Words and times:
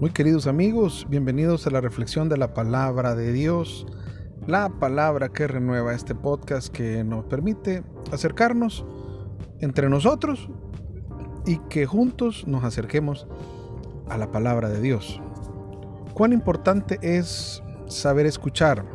Muy 0.00 0.12
queridos 0.12 0.46
amigos, 0.46 1.06
bienvenidos 1.10 1.66
a 1.66 1.70
la 1.70 1.82
reflexión 1.82 2.30
de 2.30 2.38
la 2.38 2.54
palabra 2.54 3.14
de 3.14 3.34
Dios, 3.34 3.86
la 4.46 4.70
palabra 4.70 5.28
que 5.28 5.46
renueva 5.46 5.92
este 5.92 6.14
podcast 6.14 6.68
que 6.72 7.04
nos 7.04 7.26
permite 7.26 7.82
acercarnos 8.10 8.86
entre 9.58 9.90
nosotros 9.90 10.48
y 11.44 11.58
que 11.68 11.84
juntos 11.84 12.46
nos 12.46 12.64
acerquemos 12.64 13.26
a 14.08 14.16
la 14.16 14.32
palabra 14.32 14.70
de 14.70 14.80
Dios. 14.80 15.20
Cuán 16.14 16.32
importante 16.32 16.98
es 17.02 17.62
saber 17.86 18.24
escuchar. 18.24 18.86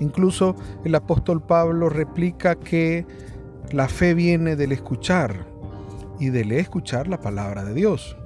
Incluso 0.00 0.54
el 0.84 0.96
apóstol 0.96 1.40
Pablo 1.40 1.88
replica 1.88 2.56
que 2.56 3.06
la 3.72 3.88
fe 3.88 4.12
viene 4.12 4.54
del 4.54 4.72
escuchar 4.72 5.46
y 6.20 6.28
del 6.28 6.52
escuchar 6.52 7.08
la 7.08 7.22
palabra 7.22 7.64
de 7.64 7.72
Dios. 7.72 8.17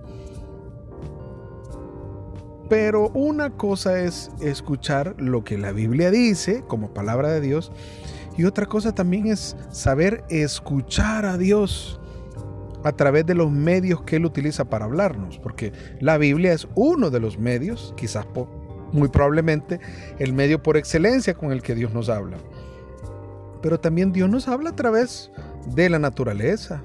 Pero 2.73 3.11
una 3.11 3.51
cosa 3.51 4.01
es 4.01 4.31
escuchar 4.41 5.15
lo 5.19 5.45
que 5.45 5.59
la 5.59 5.73
Biblia 5.73 6.11
dice 6.11 6.65
como 6.67 6.95
palabra 6.95 7.29
de 7.29 7.43
Dios 7.43 7.71
y 8.39 8.45
otra 8.45 8.65
cosa 8.65 8.95
también 8.95 9.27
es 9.27 9.59
saber 9.71 10.25
escuchar 10.31 11.27
a 11.27 11.37
Dios 11.37 12.01
a 12.83 12.93
través 12.93 13.27
de 13.27 13.35
los 13.35 13.51
medios 13.51 14.01
que 14.05 14.17
Él 14.17 14.25
utiliza 14.25 14.65
para 14.65 14.87
hablarnos, 14.87 15.39
porque 15.39 15.75
la 16.01 16.17
Biblia 16.17 16.55
es 16.55 16.67
uno 16.75 17.11
de 17.11 17.21
los 17.21 17.39
medios, 17.39 17.93
quizás 17.95 18.25
muy 18.91 19.09
probablemente 19.09 19.79
el 20.19 20.33
medio 20.33 20.63
por 20.63 20.79
excelencia 20.79 21.35
con 21.35 21.53
el 21.53 21.61
que 21.61 21.75
Dios 21.75 21.93
nos 21.93 22.09
habla. 22.09 22.39
Pero 23.61 23.81
también 23.81 24.13
Dios 24.15 24.31
nos 24.31 24.49
habla 24.49 24.71
a 24.71 24.77
través 24.77 25.31
de 25.75 25.91
la 25.91 25.99
naturaleza, 25.99 26.83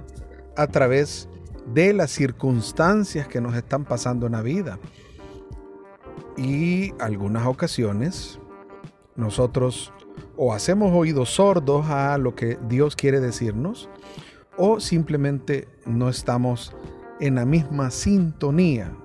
a 0.58 0.68
través 0.68 1.30
de 1.74 1.94
las 1.94 2.12
circunstancias 2.12 3.30
que 3.30 3.40
nos 3.40 3.56
están 3.56 3.86
pasando 3.86 4.26
en 4.26 4.34
la 4.34 4.42
vida. 4.42 4.80
Y 6.38 6.94
algunas 7.00 7.48
ocasiones 7.48 8.40
nosotros 9.16 9.92
o 10.38 10.54
hacemos 10.54 10.94
oídos 10.94 11.32
sordos 11.32 11.88
a 11.88 12.18
lo 12.18 12.36
que 12.36 12.58
Dios 12.68 12.96
quiere 12.96 13.20
decirnos, 13.20 13.90
o 14.56 14.80
simplemente 14.80 15.68
no 15.86 16.10
estamos 16.10 16.76
en 17.20 17.36
la 17.36 17.46
misma 17.46 17.92
sintonía, 17.92 18.96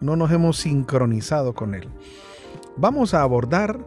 no 0.00 0.16
nos 0.16 0.32
hemos 0.32 0.58
sincronizado 0.58 1.54
con 1.54 1.74
Él. 1.74 1.88
Vamos 2.76 3.14
a 3.14 3.22
abordar 3.22 3.84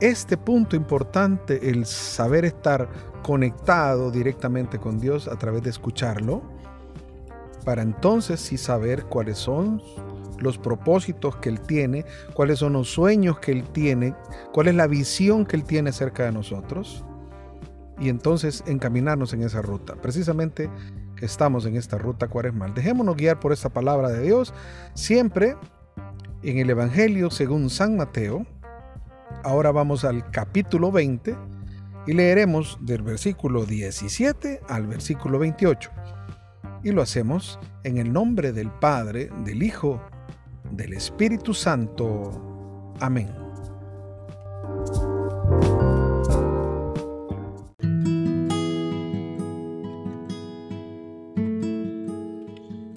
este 0.00 0.36
punto 0.36 0.76
importante, 0.76 1.68
el 1.68 1.86
saber 1.86 2.44
estar 2.44 2.88
conectado 3.22 4.10
directamente 4.10 4.78
con 4.78 4.98
Dios 4.98 5.28
a 5.28 5.36
través 5.36 5.62
de 5.62 5.70
escucharlo, 5.70 6.42
para 7.64 7.82
entonces 7.82 8.40
sí 8.40 8.56
saber 8.56 9.04
cuáles 9.04 9.38
son 9.38 9.80
los 10.42 10.58
propósitos 10.58 11.36
que 11.36 11.48
Él 11.48 11.60
tiene, 11.60 12.04
cuáles 12.34 12.58
son 12.58 12.74
los 12.74 12.88
sueños 12.88 13.38
que 13.38 13.52
Él 13.52 13.64
tiene, 13.64 14.14
cuál 14.52 14.68
es 14.68 14.74
la 14.74 14.86
visión 14.86 15.46
que 15.46 15.56
Él 15.56 15.64
tiene 15.64 15.90
acerca 15.90 16.24
de 16.24 16.32
nosotros 16.32 17.04
y 17.98 18.08
entonces 18.08 18.64
encaminarnos 18.66 19.32
en 19.32 19.42
esa 19.42 19.62
ruta. 19.62 19.94
Precisamente 19.94 20.68
que 21.16 21.26
estamos 21.26 21.66
en 21.66 21.76
esta 21.76 21.98
ruta 21.98 22.26
cuaresmal. 22.26 22.74
Dejémonos 22.74 23.16
guiar 23.16 23.38
por 23.38 23.52
esta 23.52 23.68
palabra 23.68 24.08
de 24.08 24.22
Dios, 24.22 24.52
siempre 24.94 25.56
en 26.42 26.58
el 26.58 26.68
Evangelio 26.68 27.30
según 27.30 27.70
San 27.70 27.96
Mateo. 27.96 28.44
Ahora 29.44 29.70
vamos 29.70 30.04
al 30.04 30.30
capítulo 30.30 30.90
20 30.90 31.36
y 32.06 32.12
leeremos 32.12 32.76
del 32.80 33.02
versículo 33.02 33.64
17 33.64 34.62
al 34.68 34.88
versículo 34.88 35.38
28. 35.38 35.90
Y 36.82 36.90
lo 36.90 37.02
hacemos 37.02 37.60
en 37.84 37.98
el 37.98 38.12
nombre 38.12 38.52
del 38.52 38.70
Padre, 38.70 39.30
del 39.44 39.62
Hijo, 39.62 40.02
del 40.72 40.94
Espíritu 40.94 41.54
Santo. 41.54 42.94
Amén. 43.00 43.28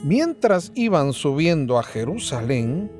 Mientras 0.03 0.71
iban 0.75 1.13
subiendo 1.13 1.79
a 1.79 1.83
Jerusalén, 1.83 2.91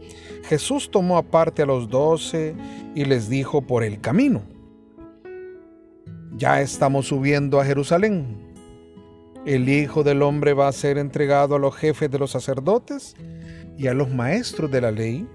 Jesús 0.43 0.89
tomó 0.89 1.17
aparte 1.17 1.61
a 1.61 1.65
los 1.65 1.89
doce 1.89 2.55
y 2.95 3.05
les 3.05 3.29
dijo 3.29 3.61
por 3.61 3.83
el 3.83 4.01
camino, 4.01 4.41
ya 6.35 6.61
estamos 6.61 7.07
subiendo 7.07 7.59
a 7.59 7.65
Jerusalén. 7.65 8.37
El 9.45 9.69
Hijo 9.69 10.03
del 10.03 10.23
Hombre 10.23 10.53
va 10.53 10.67
a 10.67 10.71
ser 10.71 10.97
entregado 10.97 11.55
a 11.55 11.59
los 11.59 11.75
jefes 11.75 12.09
de 12.09 12.17
los 12.19 12.31
sacerdotes 12.31 13.15
y 13.77 13.87
a 13.87 13.93
los 13.93 14.09
maestros 14.09 14.71
de 14.71 14.81
la 14.81 14.91
ley, 14.91 15.27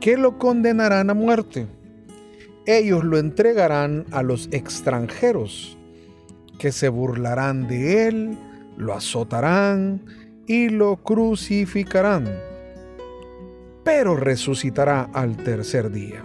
que 0.00 0.16
lo 0.16 0.38
condenarán 0.38 1.10
a 1.10 1.14
muerte. 1.14 1.66
Ellos 2.66 3.04
lo 3.04 3.18
entregarán 3.18 4.04
a 4.10 4.22
los 4.22 4.48
extranjeros, 4.52 5.76
que 6.58 6.72
se 6.72 6.88
burlarán 6.88 7.68
de 7.68 8.08
él, 8.08 8.38
lo 8.76 8.94
azotarán, 8.94 10.00
y 10.46 10.68
lo 10.68 10.96
crucificarán, 10.96 12.28
pero 13.84 14.16
resucitará 14.16 15.08
al 15.12 15.36
tercer 15.36 15.90
día. 15.90 16.24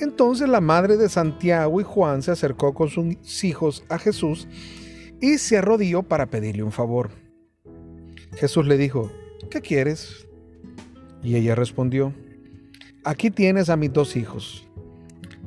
Entonces 0.00 0.48
la 0.48 0.60
madre 0.60 0.96
de 0.96 1.08
Santiago 1.08 1.80
y 1.80 1.84
Juan 1.84 2.22
se 2.22 2.30
acercó 2.30 2.72
con 2.72 2.88
sus 2.88 3.44
hijos 3.44 3.84
a 3.88 3.98
Jesús 3.98 4.48
y 5.20 5.38
se 5.38 5.58
arrodilló 5.58 6.02
para 6.02 6.26
pedirle 6.26 6.62
un 6.62 6.72
favor. 6.72 7.10
Jesús 8.36 8.66
le 8.66 8.78
dijo, 8.78 9.10
¿qué 9.48 9.60
quieres? 9.60 10.26
Y 11.22 11.36
ella 11.36 11.54
respondió, 11.54 12.14
aquí 13.04 13.30
tienes 13.30 13.68
a 13.70 13.76
mis 13.76 13.92
dos 13.92 14.16
hijos. 14.16 14.66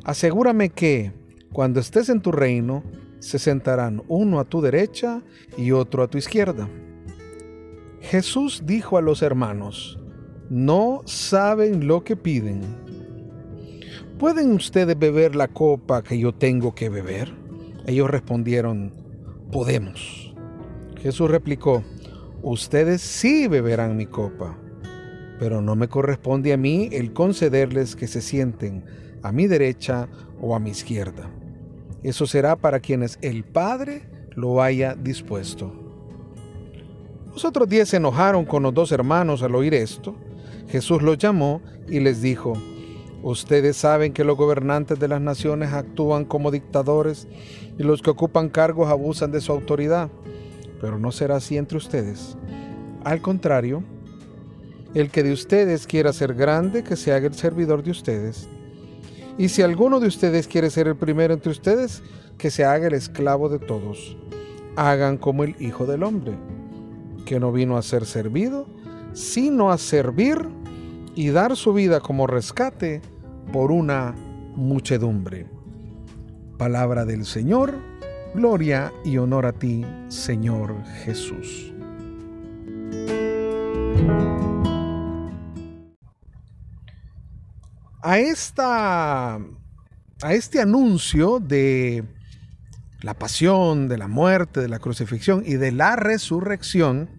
Asegúrame 0.04 0.70
que, 0.70 1.12
cuando 1.52 1.80
estés 1.80 2.10
en 2.10 2.22
tu 2.22 2.32
reino, 2.32 2.84
se 3.20 3.40
sentarán 3.40 4.04
uno 4.08 4.40
a 4.40 4.46
tu 4.46 4.62
derecha 4.62 5.22
y 5.58 5.72
otro 5.72 6.04
a 6.04 6.08
tu 6.08 6.18
izquierda. 6.18 6.68
Jesús 8.02 8.64
dijo 8.66 8.98
a 8.98 9.02
los 9.02 9.22
hermanos, 9.22 9.98
no 10.50 11.02
saben 11.06 11.88
lo 11.88 12.04
que 12.04 12.18
piden. 12.18 12.62
¿Pueden 14.20 14.52
ustedes 14.52 15.00
beber 15.00 15.36
la 15.36 15.48
copa 15.48 16.04
que 16.04 16.20
yo 16.20 16.34
tengo 16.34 16.76
que 16.76 16.90
beber? 16.90 17.34
Ellos 17.88 18.10
respondieron, 18.10 18.94
podemos. 19.52 20.34
Jesús 21.02 21.30
replicó, 21.32 21.84
ustedes 22.44 23.02
sí 23.02 23.48
beberán 23.48 23.98
mi 23.98 24.06
copa, 24.06 24.58
pero 25.40 25.62
no 25.62 25.76
me 25.76 25.88
corresponde 25.88 26.54
a 26.54 26.58
mí 26.58 26.90
el 26.92 27.14
concederles 27.14 27.96
que 27.96 28.08
se 28.08 28.22
sienten 28.22 28.86
a 29.24 29.32
mi 29.32 29.48
derecha 29.48 30.08
o 30.40 30.56
a 30.56 30.60
mi 30.60 30.70
izquierda. 30.70 31.32
Eso 32.04 32.28
será 32.28 32.56
para 32.58 32.82
quienes 32.82 33.18
el 33.22 33.46
Padre 33.46 34.04
lo 34.36 34.62
haya 34.62 34.94
dispuesto. 34.94 35.74
Los 37.32 37.46
otros 37.46 37.68
diez 37.68 37.90
se 37.90 37.98
enojaron 37.98 38.46
con 38.46 38.62
los 38.62 38.74
dos 38.74 38.92
hermanos 38.92 39.42
al 39.42 39.56
oír 39.56 39.74
esto. 39.74 40.16
Jesús 40.68 41.02
los 41.02 41.18
llamó 41.18 41.62
y 41.88 42.00
les 42.00 42.22
dijo, 42.22 42.54
Ustedes 43.24 43.78
saben 43.78 44.12
que 44.12 44.26
los 44.26 44.36
gobernantes 44.36 45.00
de 45.00 45.08
las 45.08 45.22
naciones 45.22 45.72
actúan 45.72 46.26
como 46.26 46.52
dictadores 46.52 47.26
y 47.80 47.84
los 47.84 48.02
que 48.02 48.10
ocupan 48.10 48.50
cargos 48.50 48.90
abusan 48.90 49.32
de 49.32 49.40
su 49.40 49.54
autoridad, 49.54 50.10
pero 50.84 51.00
no 51.00 51.14
será 51.14 51.38
así 51.38 51.56
entre 51.56 51.78
ustedes. 51.78 52.36
Al 53.06 53.22
contrario, 53.22 53.86
el 54.94 55.12
que 55.12 55.24
de 55.24 55.32
ustedes 55.32 55.88
quiera 55.88 56.12
ser 56.12 56.34
grande, 56.34 56.84
que 56.84 56.98
se 56.98 57.14
haga 57.14 57.28
el 57.28 57.36
servidor 57.36 57.84
de 57.84 57.92
ustedes. 57.92 58.50
Y 59.38 59.48
si 59.48 59.62
alguno 59.62 60.02
de 60.02 60.08
ustedes 60.08 60.46
quiere 60.46 60.70
ser 60.70 60.90
el 60.90 60.98
primero 60.98 61.34
entre 61.34 61.52
ustedes, 61.52 62.04
que 62.38 62.52
se 62.52 62.66
haga 62.66 62.88
el 62.88 62.96
esclavo 62.96 63.48
de 63.48 63.60
todos. 63.60 64.18
Hagan 64.76 65.18
como 65.18 65.46
el 65.46 65.56
Hijo 65.58 65.86
del 65.86 66.04
Hombre 66.04 66.34
que 67.26 67.40
no 67.40 67.54
vino 67.54 67.78
a 67.78 67.82
ser 67.82 68.06
servido, 68.06 68.68
sino 69.14 69.72
a 69.72 69.78
servir 69.78 70.50
y 71.16 71.30
dar 71.30 71.56
su 71.56 71.72
vida 71.72 72.02
como 72.02 72.28
rescate 72.28 73.02
por 73.54 73.72
una 73.72 74.14
muchedumbre. 74.58 75.48
Palabra 76.58 77.06
del 77.06 77.24
Señor, 77.24 77.74
gloria 78.34 78.92
y 79.06 79.18
honor 79.18 79.46
a 79.46 79.54
ti, 79.54 79.86
Señor 80.08 80.84
Jesús. 81.04 81.72
A 88.02 88.20
esta 88.20 89.40
a 90.24 90.34
este 90.34 90.62
anuncio 90.62 91.40
de 91.40 92.06
la 93.02 93.14
pasión, 93.14 93.90
de 93.90 93.98
la 93.98 94.08
muerte, 94.08 94.62
de 94.62 94.70
la 94.70 94.80
crucifixión 94.80 95.44
y 95.46 95.56
de 95.56 95.74
la 95.74 95.98
resurrección, 95.98 97.10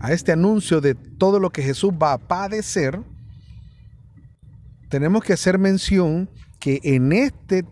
a 0.00 0.12
este 0.12 0.32
anuncio 0.32 0.80
de 0.80 0.94
todo 0.94 1.40
lo 1.40 1.50
que 1.50 1.62
Jesús 1.62 1.92
va 1.92 2.12
a 2.12 2.18
padecer, 2.18 3.00
tenemos 4.90 5.22
que 5.24 5.32
hacer 5.32 5.58
mención 5.58 6.28
que 6.58 6.80
en 6.82 7.12
este 7.12 7.64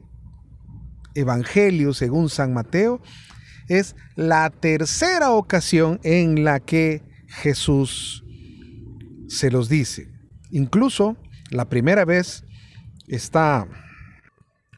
Evangelio, 1.19 1.93
según 1.95 2.29
San 2.29 2.53
Mateo, 2.55 3.01
es 3.69 3.97
la 4.17 4.51
tercera 4.51 5.33
ocasión 5.33 6.01
en 6.03 6.45
la 6.45 6.61
que 6.61 7.03
Jesús 7.29 8.25
se 9.29 9.51
los 9.51 9.69
dice. 9.69 10.09
Incluso 10.51 11.17
la 11.51 11.69
primera 11.69 12.05
vez 12.05 12.45
está 13.07 13.67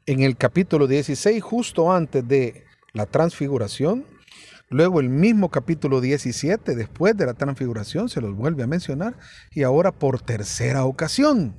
en 0.07 0.21
el 0.21 0.37
capítulo 0.37 0.87
16, 0.87 1.43
justo 1.43 1.93
antes 1.93 2.27
de 2.27 2.65
la 2.93 3.07
transfiguración. 3.07 4.05
Luego 4.69 5.01
el 5.01 5.09
mismo 5.09 5.51
capítulo 5.51 6.01
17, 6.01 6.75
después 6.75 7.17
de 7.17 7.27
la 7.27 7.35
transfiguración, 7.35 8.09
se 8.09 8.21
los 8.21 8.35
vuelve 8.35 8.63
a 8.63 8.67
mencionar. 8.67 9.17
Y 9.53 9.63
ahora 9.63 9.93
por 9.93 10.21
tercera 10.21 10.85
ocasión. 10.85 11.57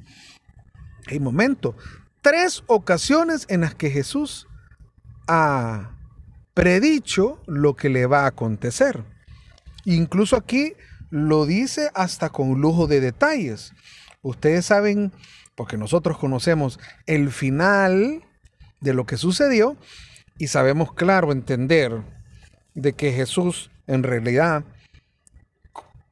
Hay 1.07 1.19
momento. 1.19 1.75
Tres 2.21 2.63
ocasiones 2.67 3.45
en 3.49 3.61
las 3.61 3.75
que 3.75 3.89
Jesús 3.89 4.47
ha 5.33 5.95
predicho 6.53 7.41
lo 7.47 7.77
que 7.77 7.87
le 7.87 8.05
va 8.05 8.23
a 8.25 8.27
acontecer. 8.27 9.05
Incluso 9.85 10.35
aquí 10.35 10.73
lo 11.09 11.45
dice 11.45 11.89
hasta 11.93 12.29
con 12.29 12.59
lujo 12.59 12.87
de 12.87 12.99
detalles. 12.99 13.71
Ustedes 14.21 14.65
saben, 14.65 15.13
porque 15.55 15.77
nosotros 15.77 16.17
conocemos 16.17 16.79
el 17.05 17.31
final 17.31 18.23
de 18.81 18.93
lo 18.93 19.05
que 19.05 19.15
sucedió 19.15 19.77
y 20.37 20.47
sabemos 20.47 20.93
claro 20.93 21.31
entender 21.31 22.03
de 22.73 22.91
que 22.93 23.13
Jesús 23.13 23.71
en 23.87 24.03
realidad, 24.03 24.65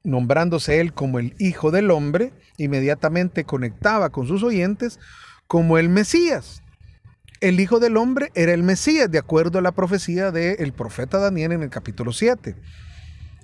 nombrándose 0.03 0.79
él 0.79 0.93
como 0.93 1.19
el 1.19 1.35
Hijo 1.39 1.71
del 1.71 1.91
Hombre, 1.91 2.31
inmediatamente 2.57 3.43
conectaba 3.43 4.11
con 4.11 4.27
sus 4.27 4.43
oyentes 4.43 4.97
como 5.47 5.77
el 5.77 5.89
Mesías. 5.89 6.61
El 7.41 7.61
Hijo 7.61 7.79
del 7.79 7.95
Hombre 7.95 8.31
era 8.35 8.53
el 8.53 8.63
Mesías, 8.63 9.09
de 9.09 9.17
acuerdo 9.17 9.59
a 9.59 9.61
la 9.61 9.71
profecía 9.71 10.31
del 10.31 10.73
profeta 10.73 11.19
Daniel 11.19 11.53
en 11.53 11.63
el 11.63 11.69
capítulo 11.69 12.11
7. 12.11 12.55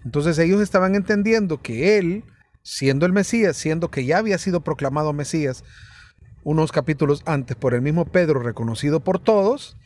Entonces 0.04 0.38
ellos 0.38 0.62
estaban 0.62 0.96
entendiendo 0.96 1.62
que 1.62 1.98
él, 1.98 2.26
siendo 2.62 3.06
el 3.06 3.14
Mesías, 3.14 3.56
siendo 3.56 3.90
que 3.90 4.06
ya 4.06 4.18
había 4.18 4.38
sido 4.38 4.62
proclamado 4.62 5.14
Mesías 5.14 5.64
unos 6.44 6.74
capítulos 6.74 7.24
antes 7.26 7.56
por 7.56 7.74
el 7.74 7.82
mismo 7.82 8.06
Pedro, 8.06 8.42
reconocido 8.42 9.00
por 9.00 9.18
todos, 9.18 9.78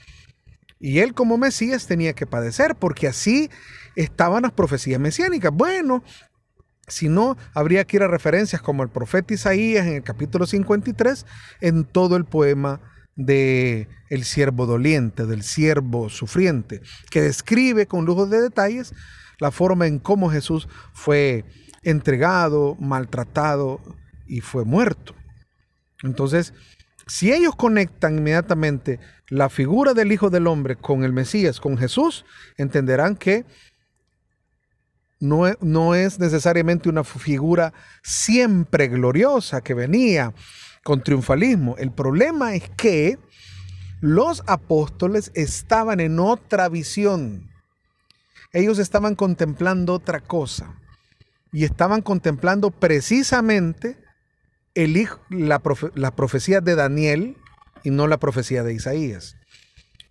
y 0.80 1.00
él 1.00 1.14
como 1.14 1.38
Mesías 1.38 1.86
tenía 1.86 2.14
que 2.14 2.26
padecer, 2.26 2.76
porque 2.76 3.08
así 3.08 3.50
estaban 3.96 4.42
las 4.42 4.52
profecías 4.52 5.00
mesiánicas. 5.00 5.54
Bueno, 5.54 6.04
si 6.88 7.10
no, 7.10 7.38
habría 7.54 7.86
que 7.86 7.98
ir 7.98 8.04
a 8.04 8.08
referencias 8.08 8.62
como 8.62 8.82
el 8.82 8.90
profeta 8.90 9.36
Isaías 9.36 9.86
en 9.86 9.94
el 9.94 10.04
capítulo 10.04 10.48
53, 10.48 11.26
en 11.62 11.86
todo 11.86 12.18
el 12.18 12.26
poema 12.26 12.82
de 13.20 13.90
el 14.10 14.24
siervo 14.24 14.66
doliente, 14.66 15.26
del 15.26 15.44
siervo 15.44 16.08
sufriente, 16.10 16.82
que 17.12 17.22
describe 17.22 17.86
con 17.86 18.06
lujo 18.06 18.26
de 18.26 18.42
detalles 18.42 18.94
la 19.40 19.52
forma 19.52 19.88
en 19.88 20.00
cómo 20.00 20.32
Jesús 20.32 20.70
fue 20.94 21.44
entregado, 21.84 22.78
maltratado 22.80 23.82
y 24.26 24.40
fue 24.40 24.64
muerto. 24.64 25.14
Entonces, 26.02 26.54
si 27.08 27.34
ellos 27.34 27.56
conectan 27.58 28.18
inmediatamente 28.18 29.00
la 29.28 29.50
figura 29.50 29.94
del 29.94 30.14
Hijo 30.14 30.30
del 30.30 30.48
Hombre 30.48 30.78
con 30.78 31.04
el 31.04 31.12
Mesías, 31.12 31.60
con 31.60 31.78
Jesús, 31.78 32.26
entenderán 32.56 33.18
que 33.18 33.46
no, 35.20 35.44
no 35.60 35.94
es 35.94 36.20
necesariamente 36.20 36.88
una 36.88 37.04
figura 37.04 37.74
siempre 38.02 38.88
gloriosa 38.88 39.60
que 39.60 39.74
venía 39.74 40.34
con 40.84 41.04
triunfalismo. 41.04 41.76
El 41.78 41.92
problema 41.92 42.56
es 42.56 42.70
que 42.72 43.18
los 44.02 44.44
apóstoles 44.48 45.32
estaban 45.34 46.00
en 46.00 46.20
otra 46.20 46.70
visión. 46.70 47.50
Ellos 48.54 48.80
estaban 48.80 49.16
contemplando 49.16 49.94
otra 49.94 50.22
cosa. 50.22 50.76
Y 51.52 51.64
estaban 51.64 52.02
contemplando 52.02 52.72
precisamente 52.72 53.98
el, 54.76 55.08
la, 55.30 55.62
la 55.96 56.16
profecía 56.16 56.62
de 56.62 56.76
Daniel 56.76 57.38
y 57.84 57.90
no 57.90 58.08
la 58.08 58.20
profecía 58.20 58.64
de 58.64 58.74
Isaías. 58.74 59.36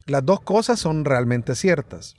Las 0.06 0.24
dos 0.24 0.40
cosas 0.40 0.80
son 0.80 1.04
realmente 1.04 1.54
ciertas. 1.54 2.16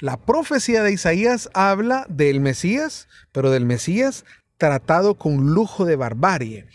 La 0.00 0.18
profecía 0.18 0.82
de 0.82 0.92
Isaías 0.92 1.48
habla 1.54 2.06
del 2.10 2.40
Mesías, 2.40 3.08
pero 3.32 3.50
del 3.50 3.64
Mesías 3.64 4.24
tratado 4.58 5.16
con 5.16 5.54
lujo 5.54 5.84
de 5.84 5.96
barbarie, 5.96 6.66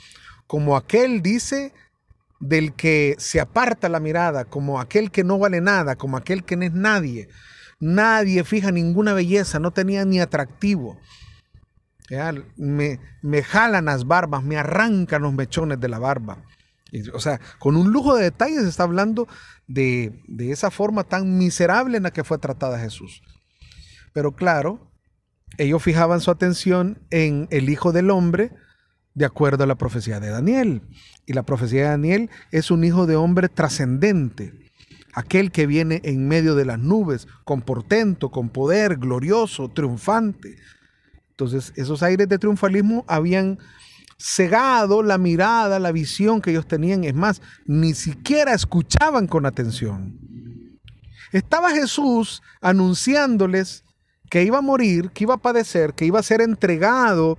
como 0.51 0.75
aquel 0.75 1.21
dice 1.21 1.74
del 2.42 2.74
que 2.74 3.15
se 3.19 3.39
aparta 3.39 3.88
la 3.88 4.01
mirada, 4.01 4.44
como 4.44 4.81
aquel 4.81 5.09
que 5.09 5.24
no 5.24 5.39
vale 5.39 5.62
nada, 5.62 5.95
como 5.95 6.18
aquel 6.18 6.44
que 6.44 6.57
no 6.57 6.65
es 6.65 6.74
nadie. 6.74 7.30
Nadie 7.80 8.44
fija 8.44 8.69
ninguna 8.69 9.13
belleza, 9.13 9.59
no 9.59 9.71
tenía 9.71 10.03
ni 10.03 10.19
atractivo. 10.19 11.00
Me, 12.57 13.00
me 13.21 13.44
jalan 13.44 13.86
las 13.86 14.06
barbas, 14.06 14.44
me 14.44 14.57
arrancan 14.57 15.21
los 15.21 15.31
mechones 15.31 15.80
de 15.80 15.88
la 15.88 16.00
barba. 16.00 16.44
O 17.13 17.21
sea, 17.21 17.39
con 17.57 17.77
un 17.77 17.94
lujo 17.94 18.18
de 18.18 18.25
detalles 18.25 18.65
está 18.65 18.83
hablando 18.83 19.30
de, 19.69 20.21
esa 20.38 20.69
forma 20.69 21.06
tan 21.06 21.38
miserable 21.38 21.95
en 21.95 22.03
la 22.03 22.12
que 22.12 22.25
fue 22.25 22.38
tratada 22.39 22.77
Jesús. 22.77 23.21
Pero 24.12 24.36
claro, 24.36 24.92
ellos 25.57 25.81
fijaban 25.81 26.19
su 26.19 26.30
atención 26.30 27.00
en 27.09 27.48
el 27.51 27.69
Hijo 27.69 27.94
del 27.94 28.09
Hombre 28.09 28.51
de 29.13 29.25
acuerdo 29.25 29.63
a 29.63 29.67
la 29.67 29.75
profecía 29.75 30.19
de 30.19 30.29
Daniel. 30.29 30.81
Y 31.25 31.33
la 31.33 31.43
profecía 31.43 31.83
de 31.83 31.89
Daniel 31.89 32.29
es 32.51 32.71
un 32.71 32.83
hijo 32.83 33.05
de 33.05 33.15
hombre 33.15 33.49
trascendente, 33.49 34.53
aquel 35.13 35.51
que 35.51 35.67
viene 35.67 36.01
en 36.03 36.27
medio 36.27 36.55
de 36.55 36.65
las 36.65 36.79
nubes, 36.79 37.27
con 37.43 37.61
portento, 37.61 38.29
con 38.29 38.49
poder, 38.49 38.97
glorioso, 38.97 39.69
triunfante. 39.69 40.57
Entonces, 41.31 41.73
esos 41.75 42.03
aires 42.03 42.29
de 42.29 42.37
triunfalismo 42.37 43.03
habían 43.07 43.59
cegado 44.17 45.01
la 45.01 45.17
mirada, 45.17 45.79
la 45.79 45.91
visión 45.91 46.41
que 46.41 46.51
ellos 46.51 46.67
tenían. 46.67 47.03
Es 47.03 47.15
más, 47.15 47.41
ni 47.65 47.93
siquiera 47.93 48.53
escuchaban 48.53 49.27
con 49.27 49.45
atención. 49.45 50.19
Estaba 51.31 51.71
Jesús 51.71 52.41
anunciándoles 52.61 53.83
que 54.29 54.43
iba 54.43 54.59
a 54.59 54.61
morir, 54.61 55.11
que 55.11 55.23
iba 55.23 55.35
a 55.35 55.41
padecer, 55.41 55.93
que 55.93 56.05
iba 56.05 56.19
a 56.19 56.23
ser 56.23 56.41
entregado 56.41 57.37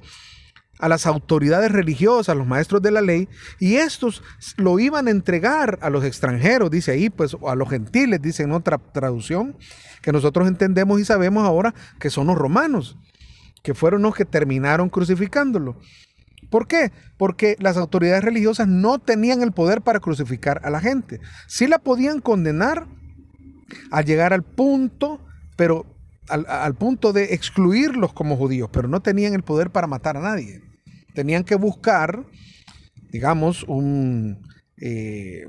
a 0.83 0.89
las 0.89 1.07
autoridades 1.07 1.71
religiosas, 1.71 2.31
a 2.31 2.35
los 2.35 2.45
maestros 2.45 2.83
de 2.83 2.91
la 2.91 3.01
ley, 3.01 3.29
y 3.61 3.77
estos 3.77 4.21
lo 4.57 4.81
iban 4.81 5.07
a 5.07 5.13
entregar 5.13 5.79
a 5.81 5.91
los 5.91 6.05
extranjeros, 6.05 6.73
dice 6.73 6.91
ahí, 6.91 7.09
pues 7.09 7.37
a 7.47 7.55
los 7.55 7.71
gentiles, 7.71 8.21
dice 8.21 8.43
en 8.43 8.51
otra 8.51 8.79
traducción, 8.79 9.57
que 10.03 10.11
nosotros 10.11 10.49
entendemos 10.49 11.01
y 11.01 11.05
sabemos 11.05 11.45
ahora 11.45 11.73
que 12.01 12.11
son 12.11 12.27
los 12.27 12.37
romanos, 12.37 12.99
que 13.63 13.75
fueron 13.75 14.03
los 14.03 14.17
que 14.17 14.25
terminaron 14.25 14.89
crucificándolo. 14.89 15.79
¿Por 16.51 16.67
qué? 16.67 16.91
Porque 17.17 17.55
las 17.61 17.77
autoridades 17.77 18.25
religiosas 18.25 18.67
no 18.67 18.99
tenían 18.99 19.41
el 19.43 19.53
poder 19.53 19.83
para 19.83 20.01
crucificar 20.01 20.63
a 20.65 20.71
la 20.71 20.81
gente. 20.81 21.21
Sí 21.47 21.69
la 21.69 21.79
podían 21.79 22.21
condenar 22.21 22.89
al 23.93 24.05
llegar 24.05 24.33
al 24.33 24.43
punto, 24.43 25.25
pero 25.57 25.87
al, 26.29 26.75
punto 26.75 27.13
de 27.13 27.35
excluirlos 27.35 28.13
como 28.13 28.37
judíos, 28.37 28.69
pero 28.73 28.89
no 28.89 29.01
tenían 29.01 29.35
el 29.35 29.45
poder 29.45 29.71
para 29.71 29.87
matar 29.87 30.17
a 30.17 30.21
nadie. 30.21 30.72
Tenían 31.15 31.45
que 31.45 31.55
buscar, 31.55 32.25
digamos, 33.11 33.65
un 33.65 34.47
eh, 34.77 35.47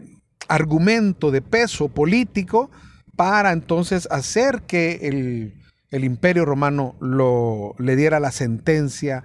argumento 0.48 1.32
de 1.32 1.42
peso 1.42 1.90
político 1.90 2.70
para 3.16 3.52
entonces 3.52 4.08
hacer 4.12 4.64
que 4.64 5.00
el, 5.04 5.54
el 5.92 6.04
imperio 6.04 6.46
romano 6.46 6.96
lo, 7.00 7.76
le 7.78 7.96
diera 7.96 8.20
la 8.20 8.32
sentencia 8.32 9.24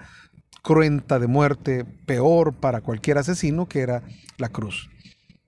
cruenta 0.63 1.19
de 1.19 1.27
muerte, 1.27 1.85
peor 2.07 2.55
para 2.55 2.83
cualquier 2.83 3.19
asesino, 3.19 3.67
que 3.67 3.81
era 3.81 4.03
la 4.37 4.51
cruz. 4.51 4.91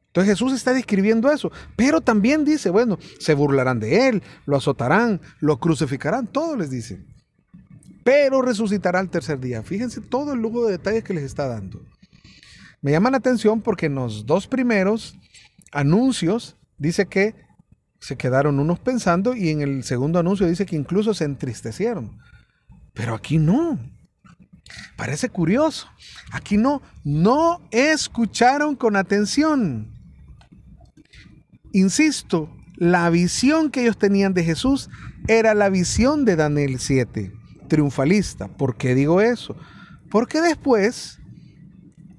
Entonces 0.06 0.32
Jesús 0.32 0.52
está 0.52 0.72
describiendo 0.72 1.30
eso, 1.30 1.52
pero 1.76 2.00
también 2.00 2.44
dice, 2.44 2.70
bueno, 2.70 2.98
se 3.20 3.34
burlarán 3.34 3.78
de 3.78 4.08
él, 4.08 4.22
lo 4.46 4.56
azotarán, 4.56 5.20
lo 5.38 5.60
crucificarán, 5.60 6.26
todo 6.26 6.56
les 6.56 6.70
dice. 6.70 7.04
Pero 8.04 8.42
resucitará 8.42 8.98
al 9.00 9.10
tercer 9.10 9.40
día. 9.40 9.62
Fíjense 9.62 10.00
todo 10.00 10.32
el 10.32 10.40
lujo 10.40 10.64
de 10.64 10.72
detalles 10.72 11.04
que 11.04 11.14
les 11.14 11.24
está 11.24 11.46
dando. 11.46 11.82
Me 12.80 12.92
llama 12.92 13.10
la 13.10 13.18
atención 13.18 13.60
porque 13.60 13.86
en 13.86 13.94
los 13.94 14.24
dos 14.26 14.46
primeros 14.46 15.18
anuncios 15.72 16.56
dice 16.78 17.06
que 17.06 17.34
se 18.00 18.16
quedaron 18.16 18.58
unos 18.58 18.78
pensando 18.78 19.34
y 19.34 19.50
en 19.50 19.60
el 19.60 19.84
segundo 19.84 20.18
anuncio 20.18 20.46
dice 20.46 20.64
que 20.64 20.76
incluso 20.76 21.12
se 21.12 21.24
entristecieron. 21.24 22.18
Pero 22.94 23.14
aquí 23.14 23.38
no. 23.38 23.78
Parece 24.96 25.28
curioso. 25.28 25.88
Aquí 26.32 26.56
no, 26.56 26.80
no 27.04 27.60
escucharon 27.70 28.76
con 28.76 28.96
atención. 28.96 29.92
Insisto, 31.72 32.50
la 32.76 33.10
visión 33.10 33.70
que 33.70 33.82
ellos 33.82 33.98
tenían 33.98 34.32
de 34.32 34.44
Jesús 34.44 34.88
era 35.28 35.54
la 35.54 35.68
visión 35.68 36.24
de 36.24 36.36
Daniel 36.36 36.78
7, 36.78 37.32
triunfalista. 37.70 38.48
¿Por 38.48 38.76
qué 38.76 38.94
digo 38.94 39.22
eso? 39.22 39.56
Porque 40.10 40.42
después, 40.42 41.18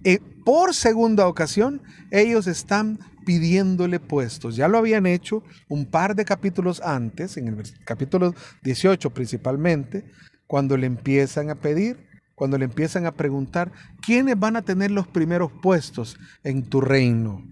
eh, 0.04 0.20
por 0.44 0.74
segunda 0.74 1.28
ocasión, 1.28 1.82
ellos 2.10 2.48
están 2.48 2.98
pidiéndole 3.26 4.00
puestos. 4.00 4.56
Ya 4.56 4.68
lo 4.68 4.80
habían 4.80 5.06
hecho 5.06 5.44
un 5.70 5.86
par 5.86 6.16
de 6.16 6.26
capítulos 6.26 6.82
antes, 6.82 7.38
en 7.38 7.50
el 7.50 7.64
capítulo 7.86 8.34
18 8.64 9.12
principalmente, 9.12 10.10
cuando 10.48 10.78
le 10.78 10.88
empiezan 10.88 11.50
a 11.50 11.56
pedir, 11.56 12.08
cuando 12.34 12.58
le 12.58 12.66
empiezan 12.66 13.06
a 13.06 13.12
preguntar, 13.12 13.72
¿quiénes 14.02 14.40
van 14.40 14.56
a 14.56 14.64
tener 14.64 14.90
los 14.90 15.08
primeros 15.08 15.52
puestos 15.62 16.18
en 16.44 16.64
tu 16.64 16.82
reino? 16.82 17.44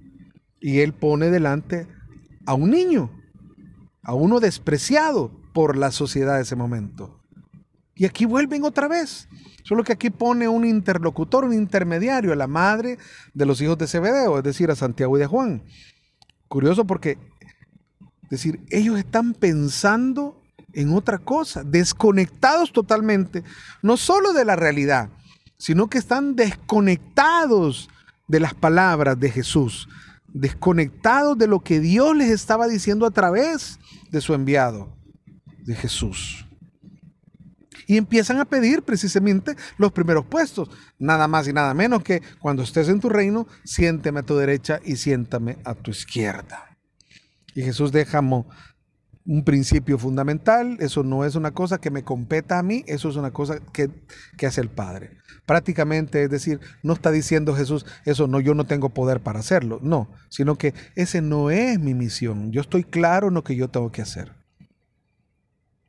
Y 0.60 0.79
él 0.79 0.94
pone 0.94 1.29
delante 1.29 1.86
a 2.46 2.53
un 2.53 2.72
niño, 2.72 3.12
a 4.01 4.13
uno 4.13 4.39
despreciado 4.39 5.32
por 5.53 5.77
la 5.77 5.91
sociedad 5.91 6.38
de 6.38 6.44
ese 6.44 6.56
momento. 6.56 7.19
Y 8.00 8.06
aquí 8.06 8.24
vuelven 8.24 8.63
otra 8.63 8.88
vez. 8.88 9.27
Solo 9.65 9.84
que 9.84 9.91
aquí 9.91 10.10
pone 10.10 10.48
un 10.48 10.65
interlocutor, 10.65 11.44
un 11.44 11.53
intermediario, 11.53 12.32
a 12.32 12.38
la 12.38 12.48
madre 12.48 12.98
de 13.34 13.46
los 13.46 13.62
hijos 13.62 13.77
de 13.77 13.88
Zebedeo, 13.88 14.38
es 14.38 14.44
decir, 14.44 14.72
a 14.72 14.75
Santiago 14.75 15.18
y 15.18 15.20
de 15.20 15.27
Juan. 15.27 15.63
Curioso 16.48 16.88
porque, 16.88 17.18
es 18.24 18.29
decir, 18.29 18.62
ellos 18.70 18.98
están 18.98 19.34
pensando 19.34 20.41
en 20.72 20.94
otra 20.94 21.18
cosa, 21.18 21.65
desconectados 21.65 22.72
totalmente, 22.72 23.44
no 23.82 23.98
solo 23.98 24.32
de 24.32 24.46
la 24.46 24.56
realidad, 24.56 25.10
sino 25.58 25.89
que 25.89 25.98
están 25.98 26.38
desconectados 26.38 27.89
de 28.29 28.39
las 28.39 28.53
palabras 28.53 29.20
de 29.20 29.29
Jesús, 29.29 29.89
desconectados 30.29 31.38
de 31.38 31.48
lo 31.48 31.60
que 31.60 31.82
Dios 31.82 32.15
les 32.15 32.29
estaba 32.29 32.70
diciendo 32.70 33.06
a 33.06 33.12
través 33.12 33.77
de 34.10 34.22
su 34.22 34.34
enviado, 34.34 34.96
de 35.65 35.75
Jesús. 35.75 36.49
Y 37.89 37.98
empiezan 37.98 38.39
a 38.39 38.46
pedir 38.46 38.84
precisamente 38.84 39.55
los 39.79 39.91
primeros 39.91 40.24
puestos, 40.24 40.69
nada 41.00 41.27
más 41.27 41.48
y 41.48 41.53
nada 41.53 41.74
menos 41.74 42.03
que 42.03 42.22
cuando 42.39 42.62
estés 42.62 42.88
en 42.88 43.00
tu 43.00 43.10
reino, 43.10 43.48
siénteme 43.63 44.19
a 44.19 44.24
tu 44.24 44.38
derecha 44.38 44.79
y 44.86 44.96
siéntame 44.98 45.58
a 45.65 45.74
tu 45.74 45.89
izquierda. 45.89 46.77
Y 47.55 47.63
Jesús 47.63 47.91
deja 47.91 48.19
un 48.19 49.43
principio 49.43 49.98
fundamental, 49.98 50.77
eso 50.81 51.01
no 51.01 51.25
es 51.25 51.34
una 51.34 51.50
cosa 51.50 51.79
que 51.79 51.89
me 51.89 52.03
competa 52.03 52.60
a 52.60 52.63
mí, 52.63 52.84
eso 52.86 53.10
es 53.10 53.15
una 53.15 53.31
cosa 53.31 53.58
que, 53.74 53.89
que, 54.38 54.46
hace 54.46 54.62
el 54.62 54.69
Padre. 54.69 55.17
Prácticamente, 55.48 56.22
es 56.22 56.29
decir, 56.29 56.60
no 56.84 56.93
está 56.93 57.10
diciendo 57.10 57.55
Jesús, 57.55 57.88
eso 58.05 58.27
no, 58.27 58.39
yo 58.39 58.53
no 58.53 58.67
tengo 58.67 58.89
poder 58.89 59.22
para 59.22 59.39
hacerlo, 59.39 59.79
no, 59.81 60.12
sino 60.29 60.60
que 60.60 60.75
ese 60.93 61.24
no 61.24 61.50
es 61.50 61.79
mi 61.79 61.96
misión, 61.96 62.51
yo 62.51 62.62
estoy 62.62 62.84
claro 62.84 63.29
en 63.29 63.34
lo 63.34 63.43
que 63.43 63.55
yo 63.55 63.67
tengo 63.67 63.91
que 63.91 64.03
hacer. 64.03 64.38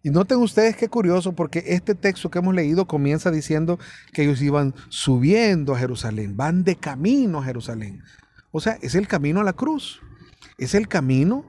Y 0.02 0.10
noten 0.10 0.38
ustedes 0.38 0.76
qué 0.76 0.88
curioso, 0.88 1.32
porque 1.32 1.62
este 1.66 1.94
texto 1.94 2.30
que 2.30 2.38
hemos 2.38 2.54
leído 2.54 2.86
comienza 2.86 3.30
diciendo 3.30 3.78
que 4.12 4.22
ellos 4.22 4.40
iban 4.40 4.74
subiendo 4.88 5.74
a 5.74 5.78
Jerusalén, 5.78 6.36
van 6.36 6.64
de 6.64 6.76
camino 6.76 7.38
a 7.38 7.44
Jerusalén. 7.44 8.02
O 8.50 8.60
sea, 8.60 8.78
es 8.80 8.94
el 8.94 9.06
camino 9.06 9.40
a 9.40 9.44
la 9.44 9.52
cruz, 9.52 10.00
es 10.56 10.74
el 10.74 10.88
camino 10.88 11.44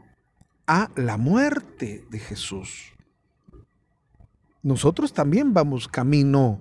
a 0.67 0.89
la 0.95 1.17
muerte 1.17 2.05
de 2.09 2.19
Jesús. 2.19 2.91
Nosotros 4.63 5.13
también 5.13 5.53
vamos 5.53 5.87
camino 5.87 6.59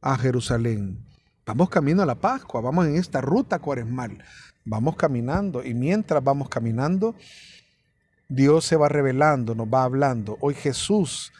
a 0.00 0.18
Jerusalén, 0.18 1.06
vamos 1.46 1.70
camino 1.70 2.02
a 2.02 2.06
la 2.06 2.16
Pascua, 2.16 2.60
vamos 2.60 2.86
en 2.86 2.96
esta 2.96 3.20
ruta 3.20 3.60
cuaresmal, 3.60 4.22
vamos 4.64 4.96
caminando 4.96 5.64
y 5.64 5.72
mientras 5.72 6.22
vamos 6.22 6.48
caminando, 6.48 7.14
Dios 8.34 8.64
se 8.64 8.76
va 8.76 8.88
revelando, 8.88 9.54
nos 9.54 9.68
va 9.68 9.84
hablando. 9.84 10.38
Hoy 10.40 10.54
Jesús 10.54 11.32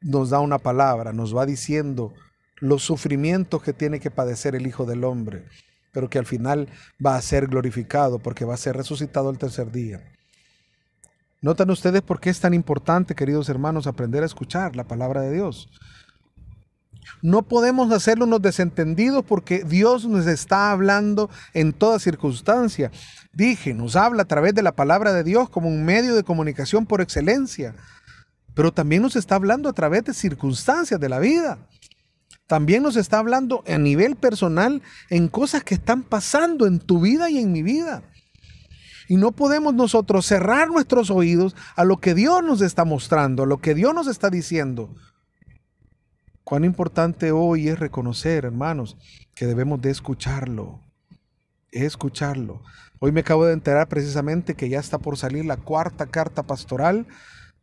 nos 0.00 0.30
da 0.30 0.38
una 0.38 0.58
palabra, 0.58 1.12
nos 1.12 1.36
va 1.36 1.44
diciendo 1.44 2.14
los 2.58 2.82
sufrimientos 2.82 3.62
que 3.62 3.72
tiene 3.72 3.98
que 3.98 4.12
padecer 4.12 4.54
el 4.54 4.66
Hijo 4.66 4.86
del 4.86 5.02
Hombre, 5.02 5.44
pero 5.92 6.08
que 6.08 6.18
al 6.18 6.26
final 6.26 6.68
va 7.04 7.16
a 7.16 7.22
ser 7.22 7.48
glorificado 7.48 8.20
porque 8.20 8.44
va 8.44 8.54
a 8.54 8.58
ser 8.58 8.76
resucitado 8.76 9.28
el 9.30 9.38
tercer 9.38 9.72
día. 9.72 10.00
¿Notan 11.40 11.70
ustedes 11.70 12.02
por 12.02 12.20
qué 12.20 12.30
es 12.30 12.38
tan 12.38 12.54
importante, 12.54 13.16
queridos 13.16 13.48
hermanos, 13.48 13.88
aprender 13.88 14.22
a 14.22 14.26
escuchar 14.26 14.76
la 14.76 14.84
palabra 14.84 15.22
de 15.22 15.32
Dios? 15.32 15.68
No 17.22 17.42
podemos 17.42 17.92
hacerlo 17.92 18.24
unos 18.24 18.42
desentendidos 18.42 19.24
porque 19.24 19.64
Dios 19.64 20.06
nos 20.06 20.26
está 20.26 20.70
hablando 20.70 21.30
en 21.54 21.72
toda 21.72 21.98
circunstancia. 21.98 22.90
Dije, 23.32 23.74
nos 23.74 23.96
habla 23.96 24.22
a 24.22 24.28
través 24.28 24.54
de 24.54 24.62
la 24.62 24.72
palabra 24.72 25.12
de 25.12 25.24
Dios 25.24 25.50
como 25.50 25.68
un 25.68 25.84
medio 25.84 26.14
de 26.14 26.24
comunicación 26.24 26.86
por 26.86 27.00
excelencia, 27.00 27.74
pero 28.54 28.72
también 28.72 29.02
nos 29.02 29.16
está 29.16 29.34
hablando 29.34 29.68
a 29.68 29.72
través 29.72 30.04
de 30.04 30.14
circunstancias 30.14 30.98
de 30.98 31.08
la 31.08 31.18
vida. 31.18 31.58
También 32.46 32.82
nos 32.82 32.96
está 32.96 33.18
hablando 33.18 33.62
a 33.68 33.78
nivel 33.78 34.16
personal 34.16 34.82
en 35.08 35.28
cosas 35.28 35.62
que 35.62 35.74
están 35.74 36.02
pasando 36.02 36.66
en 36.66 36.80
tu 36.80 37.00
vida 37.00 37.30
y 37.30 37.38
en 37.38 37.52
mi 37.52 37.62
vida. 37.62 38.02
Y 39.06 39.16
no 39.16 39.32
podemos 39.32 39.74
nosotros 39.74 40.26
cerrar 40.26 40.68
nuestros 40.68 41.10
oídos 41.10 41.54
a 41.76 41.84
lo 41.84 41.98
que 41.98 42.14
Dios 42.14 42.42
nos 42.42 42.60
está 42.60 42.84
mostrando, 42.84 43.44
a 43.44 43.46
lo 43.46 43.58
que 43.58 43.74
Dios 43.74 43.94
nos 43.94 44.06
está 44.08 44.30
diciendo. 44.30 44.94
Cuán 46.50 46.64
importante 46.64 47.30
hoy 47.30 47.68
es 47.68 47.78
reconocer, 47.78 48.44
hermanos, 48.44 48.96
que 49.36 49.46
debemos 49.46 49.80
de 49.80 49.90
escucharlo. 49.90 50.80
Escucharlo. 51.70 52.64
Hoy 52.98 53.12
me 53.12 53.20
acabo 53.20 53.46
de 53.46 53.52
enterar 53.52 53.86
precisamente 53.86 54.56
que 54.56 54.68
ya 54.68 54.80
está 54.80 54.98
por 54.98 55.16
salir 55.16 55.44
la 55.44 55.58
cuarta 55.58 56.06
carta 56.06 56.42
pastoral 56.42 57.06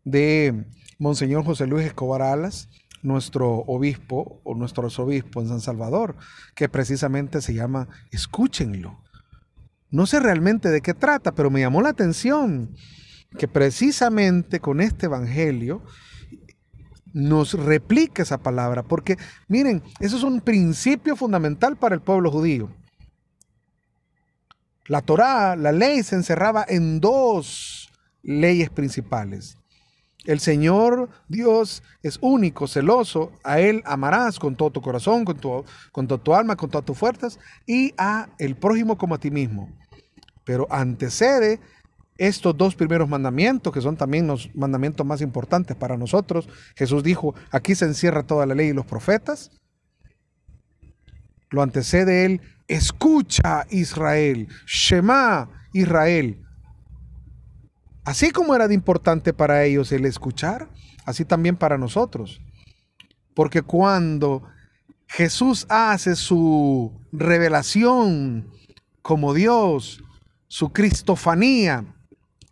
de 0.05 0.67
Monseñor 0.99 1.43
José 1.43 1.67
Luis 1.67 1.85
Escobar 1.85 2.21
Alas, 2.21 2.69
nuestro 3.01 3.55
obispo 3.67 4.39
o 4.45 4.55
nuestro 4.55 4.85
arzobispo 4.85 5.41
en 5.41 5.49
San 5.49 5.59
Salvador, 5.59 6.15
que 6.55 6.69
precisamente 6.69 7.41
se 7.41 7.53
llama 7.53 7.89
Escúchenlo. 8.11 9.03
No 9.91 10.05
sé 10.05 10.21
realmente 10.21 10.69
de 10.69 10.79
qué 10.79 10.93
trata, 10.93 11.35
pero 11.35 11.49
me 11.49 11.59
llamó 11.59 11.81
la 11.81 11.89
atención 11.89 12.73
que 13.37 13.49
precisamente 13.49 14.61
con 14.61 14.79
este 14.79 15.07
evangelio 15.07 15.83
nos 17.13 17.53
replica 17.53 18.23
esa 18.23 18.37
palabra, 18.37 18.83
porque 18.83 19.17
miren, 19.47 19.83
eso 19.99 20.17
es 20.17 20.23
un 20.23 20.41
principio 20.41 21.15
fundamental 21.15 21.77
para 21.77 21.95
el 21.95 22.01
pueblo 22.01 22.31
judío. 22.31 22.69
La 24.87 25.01
Torá, 25.01 25.55
la 25.55 25.71
ley, 25.71 26.01
se 26.03 26.15
encerraba 26.15 26.65
en 26.67 26.99
dos 26.99 27.89
leyes 28.23 28.69
principales. 28.69 29.57
El 30.25 30.39
Señor 30.41 31.09
Dios 31.29 31.83
es 32.03 32.19
único, 32.21 32.67
celoso, 32.67 33.31
a 33.43 33.59
Él 33.59 33.81
amarás 33.85 34.39
con 34.39 34.55
todo 34.55 34.71
tu 34.71 34.81
corazón, 34.81 35.23
con, 35.23 35.37
tu, 35.37 35.63
con 35.91 36.07
toda 36.07 36.21
tu 36.21 36.33
alma, 36.35 36.57
con 36.57 36.69
todas 36.69 36.85
tus 36.85 36.97
fuerzas, 36.97 37.39
y 37.65 37.93
a 37.97 38.29
el 38.37 38.55
prójimo 38.55 38.97
como 38.97 39.15
a 39.15 39.19
ti 39.19 39.31
mismo. 39.31 39.69
Pero 40.43 40.67
antecede 40.69 41.61
estos 42.17 42.57
dos 42.57 42.75
primeros 42.75 43.07
mandamientos, 43.07 43.73
que 43.73 43.81
son 43.81 43.95
también 43.95 44.27
los 44.27 44.49
mandamientos 44.55 45.05
más 45.05 45.21
importantes 45.21 45.75
para 45.75 45.97
nosotros, 45.97 46.49
Jesús 46.75 47.03
dijo, 47.03 47.35
aquí 47.51 47.75
se 47.75 47.85
encierra 47.85 48.23
toda 48.23 48.45
la 48.45 48.55
ley 48.55 48.69
y 48.69 48.73
los 48.73 48.85
profetas. 48.85 49.51
Lo 51.49 51.61
antecede 51.61 52.25
él, 52.25 52.41
escucha 52.67 53.65
Israel, 53.69 54.47
Shema 54.65 55.49
Israel. 55.73 56.43
Así 58.03 58.31
como 58.31 58.55
era 58.55 58.67
de 58.67 58.73
importante 58.73 59.33
para 59.33 59.63
ellos 59.63 59.91
el 59.91 60.05
escuchar, 60.05 60.69
así 61.05 61.25
también 61.25 61.55
para 61.55 61.77
nosotros. 61.77 62.41
Porque 63.33 63.61
cuando 63.61 64.43
Jesús 65.07 65.65
hace 65.69 66.15
su 66.15 66.91
revelación 67.11 68.49
como 69.01 69.33
Dios, 69.33 70.03
su 70.47 70.71
cristofanía, 70.71 71.85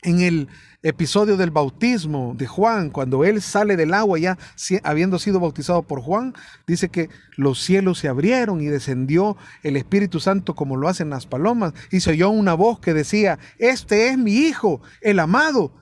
en 0.06 0.22
el 0.22 0.48
episodio 0.84 1.36
del 1.36 1.50
bautismo 1.50 2.36
de 2.38 2.46
Juan, 2.46 2.92
cuando 2.92 3.26
él 3.26 3.42
sale 3.42 3.76
del 3.76 3.94
agua 3.94 4.20
ya 4.20 4.38
habiendo 4.84 5.18
sido 5.18 5.40
bautizado 5.40 5.82
por 5.82 6.00
Juan, 6.00 6.34
dice 6.68 6.90
que 6.90 7.10
los 7.38 7.60
cielos 7.60 7.98
se 7.98 8.08
abrieron 8.08 8.62
y 8.62 8.68
descendió 8.68 9.36
el 9.64 9.78
Espíritu 9.78 10.20
Santo 10.20 10.56
como 10.56 10.78
lo 10.78 10.88
hacen 10.88 11.10
las 11.10 11.26
palomas 11.26 11.74
y 11.92 12.02
se 12.02 12.12
oyó 12.12 12.30
una 12.30 12.54
voz 12.54 12.80
que 12.80 12.94
decía, 12.94 13.40
este 13.58 14.10
es 14.10 14.18
mi 14.18 14.36
Hijo, 14.36 14.82
el 15.02 15.20
amado. 15.20 15.74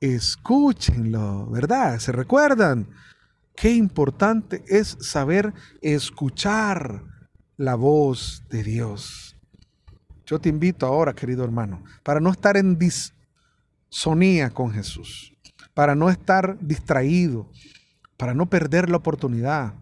Escúchenlo, 0.00 1.50
¿verdad? 1.50 1.98
¿Se 1.98 2.12
recuerdan? 2.12 2.88
Qué 3.54 3.72
importante 3.72 4.64
es 4.66 4.96
saber 5.00 5.52
escuchar 5.82 7.04
la 7.58 7.74
voz 7.74 8.42
de 8.48 8.62
Dios. 8.62 9.31
Yo 10.32 10.38
te 10.38 10.48
invito 10.48 10.86
ahora, 10.86 11.12
querido 11.12 11.44
hermano, 11.44 11.84
para 12.02 12.18
no 12.18 12.30
estar 12.30 12.56
en 12.56 12.78
disonía 12.78 14.48
con 14.48 14.72
Jesús, 14.72 15.34
para 15.74 15.94
no 15.94 16.08
estar 16.08 16.56
distraído, 16.58 17.50
para 18.16 18.32
no 18.32 18.46
perder 18.46 18.88
la 18.88 18.96
oportunidad. 18.96 19.74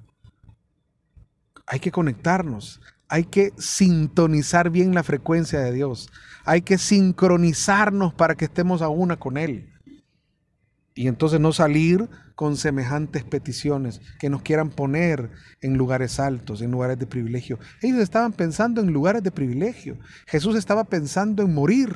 Hay 1.68 1.78
que 1.78 1.92
conectarnos, 1.92 2.80
hay 3.06 3.26
que 3.26 3.52
sintonizar 3.58 4.70
bien 4.70 4.92
la 4.92 5.04
frecuencia 5.04 5.60
de 5.60 5.70
Dios, 5.70 6.10
hay 6.44 6.62
que 6.62 6.78
sincronizarnos 6.78 8.12
para 8.12 8.34
que 8.34 8.46
estemos 8.46 8.82
a 8.82 8.88
una 8.88 9.20
con 9.20 9.36
Él. 9.36 9.72
Y 10.94 11.08
entonces 11.08 11.40
no 11.40 11.52
salir 11.52 12.08
con 12.34 12.56
semejantes 12.56 13.22
peticiones 13.22 14.00
que 14.18 14.30
nos 14.30 14.42
quieran 14.42 14.70
poner 14.70 15.30
en 15.60 15.76
lugares 15.76 16.18
altos, 16.18 16.62
en 16.62 16.70
lugares 16.70 16.98
de 16.98 17.06
privilegio. 17.06 17.58
Ellos 17.80 18.00
estaban 18.00 18.32
pensando 18.32 18.80
en 18.80 18.92
lugares 18.92 19.22
de 19.22 19.30
privilegio. 19.30 19.98
Jesús 20.26 20.56
estaba 20.56 20.84
pensando 20.84 21.42
en 21.42 21.54
morir. 21.54 21.94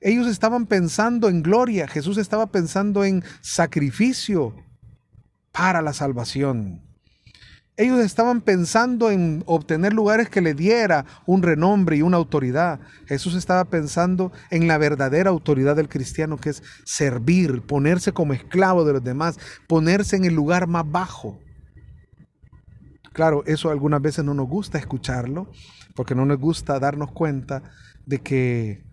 Ellos 0.00 0.26
estaban 0.26 0.66
pensando 0.66 1.28
en 1.28 1.42
gloria. 1.42 1.86
Jesús 1.86 2.18
estaba 2.18 2.46
pensando 2.46 3.04
en 3.04 3.22
sacrificio 3.42 4.56
para 5.52 5.82
la 5.82 5.92
salvación. 5.92 6.89
Ellos 7.80 8.00
estaban 8.00 8.42
pensando 8.42 9.10
en 9.10 9.42
obtener 9.46 9.94
lugares 9.94 10.28
que 10.28 10.42
le 10.42 10.52
diera 10.52 11.06
un 11.24 11.42
renombre 11.42 11.96
y 11.96 12.02
una 12.02 12.18
autoridad. 12.18 12.78
Jesús 13.06 13.34
estaba 13.34 13.64
pensando 13.64 14.32
en 14.50 14.68
la 14.68 14.76
verdadera 14.76 15.30
autoridad 15.30 15.76
del 15.76 15.88
cristiano, 15.88 16.36
que 16.36 16.50
es 16.50 16.62
servir, 16.84 17.62
ponerse 17.62 18.12
como 18.12 18.34
esclavo 18.34 18.84
de 18.84 18.92
los 18.92 19.02
demás, 19.02 19.38
ponerse 19.66 20.16
en 20.16 20.26
el 20.26 20.34
lugar 20.34 20.66
más 20.66 20.90
bajo. 20.90 21.40
Claro, 23.14 23.44
eso 23.46 23.70
algunas 23.70 24.02
veces 24.02 24.26
no 24.26 24.34
nos 24.34 24.46
gusta 24.46 24.76
escucharlo, 24.76 25.50
porque 25.96 26.14
no 26.14 26.26
nos 26.26 26.38
gusta 26.38 26.78
darnos 26.80 27.10
cuenta 27.12 27.62
de 28.04 28.18
que 28.18 28.84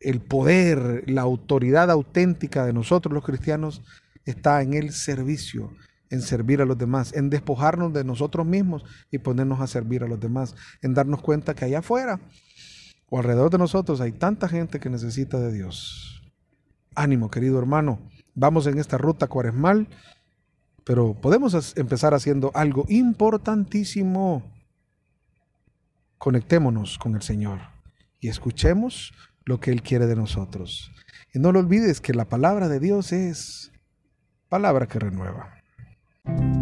el 0.00 0.22
poder, 0.22 1.04
la 1.06 1.20
autoridad 1.20 1.90
auténtica 1.90 2.64
de 2.64 2.72
nosotros 2.72 3.12
los 3.12 3.26
cristianos 3.26 3.82
está 4.24 4.62
en 4.62 4.72
el 4.72 4.92
servicio, 4.92 5.70
en 6.12 6.20
servir 6.20 6.60
a 6.60 6.66
los 6.66 6.76
demás, 6.76 7.14
en 7.14 7.30
despojarnos 7.30 7.94
de 7.94 8.04
nosotros 8.04 8.46
mismos 8.46 8.84
y 9.10 9.16
ponernos 9.16 9.60
a 9.62 9.66
servir 9.66 10.04
a 10.04 10.06
los 10.06 10.20
demás, 10.20 10.54
en 10.82 10.92
darnos 10.92 11.22
cuenta 11.22 11.54
que 11.54 11.64
allá 11.64 11.78
afuera 11.78 12.20
o 13.08 13.18
alrededor 13.18 13.50
de 13.50 13.56
nosotros 13.56 13.98
hay 14.02 14.12
tanta 14.12 14.46
gente 14.46 14.78
que 14.78 14.90
necesita 14.90 15.40
de 15.40 15.50
Dios. 15.50 16.22
Ánimo, 16.94 17.30
querido 17.30 17.58
hermano, 17.58 17.98
vamos 18.34 18.66
en 18.66 18.78
esta 18.78 18.98
ruta 18.98 19.26
cuaresmal, 19.26 19.88
pero 20.84 21.18
podemos 21.18 21.78
empezar 21.78 22.12
haciendo 22.12 22.50
algo 22.54 22.84
importantísimo. 22.90 24.42
Conectémonos 26.18 26.98
con 26.98 27.14
el 27.14 27.22
Señor 27.22 27.60
y 28.20 28.28
escuchemos 28.28 29.14
lo 29.46 29.60
que 29.60 29.70
Él 29.70 29.82
quiere 29.82 30.06
de 30.06 30.16
nosotros. 30.16 30.92
Y 31.32 31.38
no 31.38 31.52
lo 31.52 31.60
olvides 31.60 32.02
que 32.02 32.12
la 32.12 32.26
palabra 32.26 32.68
de 32.68 32.80
Dios 32.80 33.12
es 33.12 33.72
palabra 34.50 34.86
que 34.86 34.98
renueva. 34.98 35.61
Thank 36.24 36.40
you 36.40 36.61